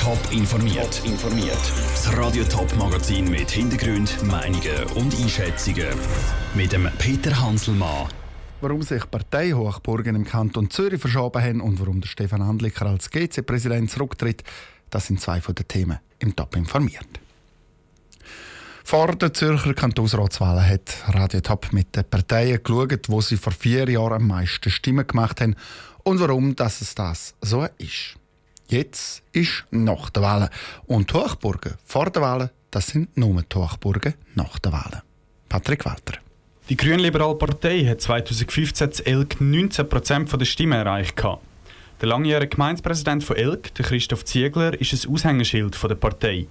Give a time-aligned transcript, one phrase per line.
[0.00, 0.96] Top informiert.
[0.96, 1.60] Top informiert.
[1.92, 5.88] Das Radio Top Magazin mit Hintergrund, Meinungen und Einschätzungen
[6.54, 8.08] mit dem Peter Hanselmann.
[8.62, 13.90] Warum sich Parteihochburgen im Kanton Zürich verschoben haben und warum der Stefan Handlicker als GC-Präsident
[13.90, 14.42] zurücktritt,
[14.88, 17.20] das sind zwei von den Themen im Top informiert.
[18.84, 23.86] Vor der Zürcher Kantonsratswahlen hat Radio Top mit den Parteien geschaut, wo sie vor vier
[23.90, 25.56] Jahren am meisten Stimmen gemacht haben
[26.04, 28.16] und warum dass es das so ist.
[28.68, 30.48] Jetzt ist nach der Wahlen.
[30.86, 35.02] Und Hochburgen vor der Wahlen, das sind nur die Hochburgen nach der Wahlen.
[35.48, 36.18] Patrick Walter.
[36.68, 41.22] Die Grünliberale Partei hat 2015 zu Elk 19% der Stimmen erreicht.
[42.00, 46.46] Der langjährige Gemeindepräsident von Elk, Christoph Ziegler, ist ein Aushängeschild der Partei.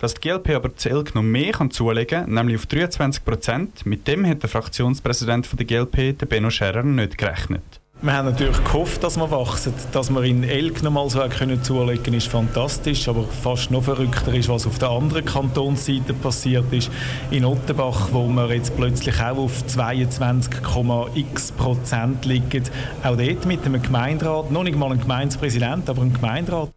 [0.00, 4.06] Dass die GLP aber zu Elk noch mehr kann zulegen kann, nämlich auf 23%, mit
[4.06, 7.80] dem hat der Fraktionspräsident der GLP, Benno Scherer, nicht gerechnet.
[8.04, 9.72] Wir haben natürlich gehofft, dass wir wachsen.
[9.92, 13.08] Dass wir in Elk noch mal so können zulegen ist fantastisch.
[13.08, 16.90] Aber fast noch verrückter ist, was auf der anderen Kantonsseite passiert ist.
[17.30, 22.64] In Ottenbach, wo wir jetzt plötzlich auch auf 22,x Prozent liegen.
[23.02, 24.50] Auch dort mit einem Gemeinderat.
[24.50, 26.70] Noch nicht mal ein Gemeindepräsident, aber ein Gemeinderat.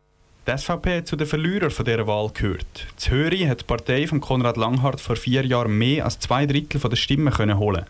[0.47, 2.87] Die SVP hat zu den Verlierern dieser Wahl gehört.
[3.03, 6.79] Die Höri hat die Partei von Konrad Langhardt vor vier Jahren mehr als zwei Drittel
[6.79, 7.85] der Stimmen holen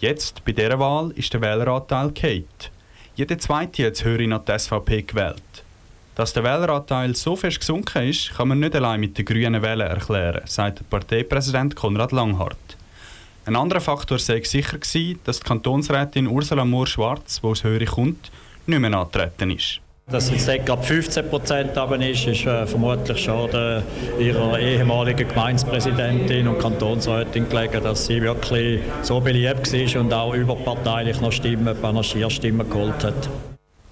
[0.00, 2.70] Jetzt, bei dieser Wahl, ist der Wähleranteil Kate.
[3.14, 5.42] Jeder zweite hat Höri nach der SVP gewählt.
[6.16, 9.86] Dass der Wähleranteil so fest gesunken ist, kann man nicht allein mit den grünen Wählen
[9.86, 12.76] erklären, sagt der Parteipräsident Konrad Langhardt.
[13.46, 18.30] Ein anderer Faktor sei sicher gewesen, dass die Kantonsrätin Ursula Mohr-Schwarz, die aus Höri kommt,
[18.66, 19.80] nicht mehr antreten ist.
[20.10, 23.82] Dass jetzt gerade 15 Prozent ist, ist äh, vermutlich schon der,
[24.18, 31.20] ihrer ehemaligen Gemeindepräsidentin und Kantonsrätin gelegen, dass sie wirklich so beliebt war und auch überparteilich
[31.22, 33.30] noch Stimmen, Panagierstimmen geholt hat.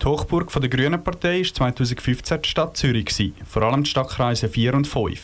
[0.02, 4.74] Die Hochburg der Grünen Partei war 2015 die Stadt Zürich, vor allem die Stadtkreise 4
[4.74, 5.22] und 5.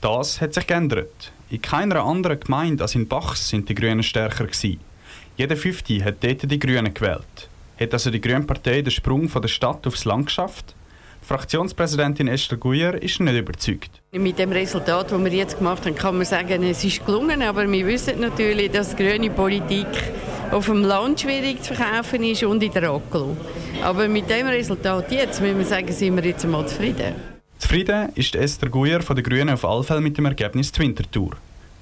[0.00, 1.32] Das hat sich geändert.
[1.50, 4.46] In keiner anderen Gemeinde als in Bachs sind die Grünen stärker.
[4.46, 4.80] Gewesen.
[5.36, 7.48] Jeder Fünfte hat dort die Grünen gewählt.
[7.78, 10.74] Hat also die Grüne Partei den Sprung von der Stadt aufs Land geschafft?
[11.20, 14.00] Fraktionspräsidentin Esther Guyer ist nicht überzeugt.
[14.12, 17.42] Mit dem Resultat, das wir jetzt gemacht haben, kann man sagen, es ist gelungen.
[17.42, 19.88] Aber wir wissen natürlich, dass grüne Politik
[20.52, 23.36] auf dem Land schwierig zu verkaufen ist und in der Aglo.
[23.82, 27.14] Aber mit dem Resultat jetzt, müssen wir sagen, sind wir jetzt einmal zufrieden.
[27.58, 31.32] Zufrieden ist Esther Guyer von den Grünen auf alle Fälle mit dem Ergebnis der Winterthur.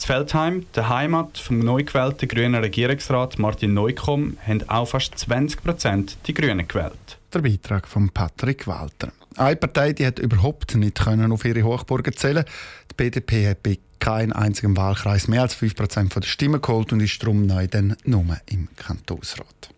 [0.05, 5.63] Das Feldheim, der Heimat vom neu gewählten grünen Regierungsrat Martin Neukomm, haben auch fast 20
[5.63, 7.17] Prozent die Grünen gewählt.
[7.33, 9.13] Der Beitrag von Patrick Walter.
[9.39, 12.45] Eine Partei die hat überhaupt nicht können auf ihre Hochburgen zählen.
[12.91, 17.01] Die BDP hat bei keinem einzigen Wahlkreis mehr als 5 Prozent der Stimmen geholt und
[17.01, 19.71] ist darum neu dann nur im Kantonsrat.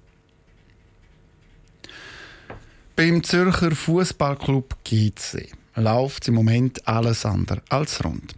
[2.97, 8.35] Beim Zürcher Fußballclub GC läuft im Moment alles andere als rund.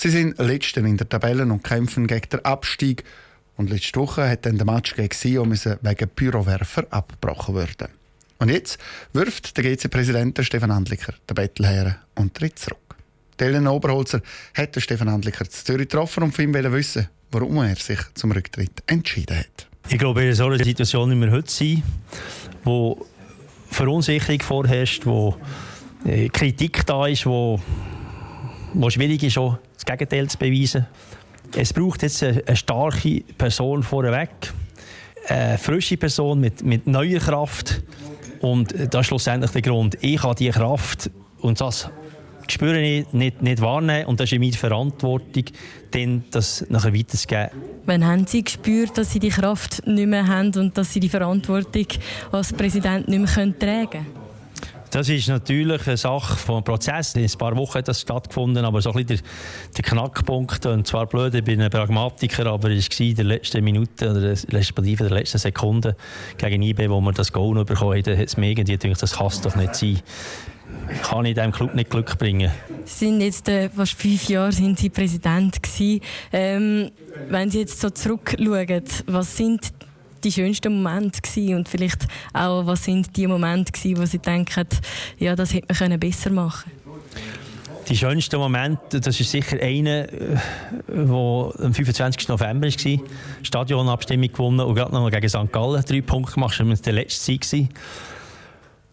[0.00, 3.04] Sie sind Letzten in der Tabelle und kämpfen gegen den Abstieg.
[3.58, 7.88] Und letzte Woche hat dann der Match gegen Sio wegen Pyrowerfer abgebrochen werden.
[8.38, 8.78] Und jetzt
[9.12, 12.78] wirft der GC-Präsident Stefan Handliker den Bettel her und tritt zurück.
[13.36, 14.22] Ellen Oberholzer
[14.54, 18.82] hat Stefan Handliker zu Zürich getroffen und von ihm wissen, warum er sich zum Rücktritt
[18.86, 19.68] entschieden hat.
[19.90, 21.82] Ich glaube, in so einer Situation, wie wir heute sind,
[22.64, 23.06] wo
[23.70, 25.36] Verunsicherung vorherrscht, wo
[26.06, 27.60] äh, Kritik da ist, wo,
[28.72, 29.58] wo schwierig ist, auch
[29.96, 30.86] Gegenteil zu beweisen.
[31.56, 34.30] Es braucht jetzt eine, starke Person vorweg,
[35.28, 37.82] eine frische Person mit, mit neuer Kraft.
[38.40, 39.98] Und das ist schlussendlich der Grund.
[40.00, 41.90] Ich habe diese Kraft und das
[42.48, 45.44] spüre ich nicht, nicht wahrnehmen und das ist meine Verantwortung,
[45.90, 47.50] dann das nachher weiterzugeben.
[47.86, 51.08] Wann haben Sie gespürt, dass Sie die Kraft nicht mehr haben und dass Sie die
[51.08, 51.86] Verantwortung
[52.32, 54.19] als Präsident nicht mehr tragen können?
[54.90, 57.14] Das ist natürlich eine Sache vom Prozess.
[57.14, 59.24] In ein paar Wochen hat das stattgefunden, aber so ein bisschen
[59.72, 63.24] der, der Knackpunkt, und zwar blöd, ich bin ein Pragmatiker, aber es war in der
[63.24, 65.96] letzten Minute oder respektive der letzten Sekunde
[66.38, 69.12] gegen IB, wo wir das Goal noch bekommen haben, hat es mir irgendwie gedacht, das
[69.12, 70.00] kann doch nicht sein.
[70.92, 72.50] Ich kann in diesem Club nicht Glück bringen.
[72.84, 75.58] Sie sind jetzt äh, fast fünf Jahre sind Sie Präsident.
[76.32, 76.90] Ähm,
[77.28, 79.89] wenn Sie jetzt so zurückschauen, was sind die
[80.28, 81.56] schönsten Momente gewesen?
[81.56, 84.66] und vielleicht auch, was sind die Momente gewesen, wo Sie denken,
[85.18, 86.70] ja, das hätte man besser machen
[87.90, 90.36] die schönsten Momente, das ist sicher einer, äh,
[90.88, 92.28] am 25.
[92.28, 92.98] November war.
[93.42, 95.50] Stadionabstimmung gewonnen und gerade noch gegen St.
[95.50, 96.58] Gallen drei Punkte gemacht.
[96.58, 97.68] Das war der letzte Sieg.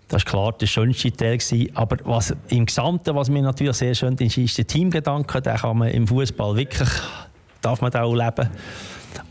[0.08, 1.38] Das war klar der schönste Teil.
[1.76, 5.42] Aber was im Gesamten, was mir natürlich sehr schön ist, ist der Teamgedanke.
[5.42, 6.90] Den kann man im Fußball wirklich,
[7.62, 8.50] darf man da auch leben.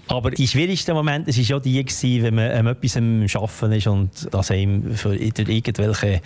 [0.09, 3.87] Aber die schwierigsten Momente waren ja die, gewesen, wenn man ähm, etwas am Arbeiten ist
[3.87, 6.21] und das einem für irgendwelche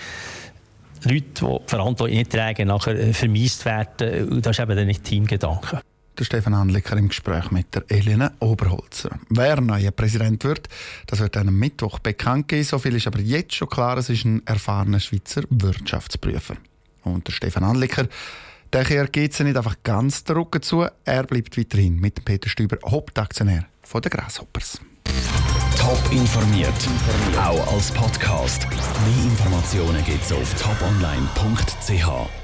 [1.05, 4.41] Leute, die Verantwortung nicht tragen, nachher äh, vermisst werden.
[4.43, 5.81] Das ist eben nicht Teamgedanke.
[6.19, 9.19] Der Stefan Handlicker im Gespräch mit der Elena Oberholzer.
[9.31, 10.69] Wer neuer Präsident wird,
[11.07, 12.65] das wird am Mittwoch bekannt geben.
[12.65, 16.57] So viel ist aber jetzt schon klar, es ist ein erfahrener Schweizer Wirtschaftsprüfer.
[17.05, 18.07] Und der Stefan Handlicker,
[18.73, 20.87] der geht es nicht einfach ganz den Rücken zu.
[21.05, 24.81] Er bleibt weiterhin mit Peter Stüber Hauptaktionär von der Grasshoppers.
[25.77, 26.73] Top informiert,
[27.37, 28.69] auch als Podcast.
[28.71, 32.40] Mehr Informationen gibt es auf toponline.ch.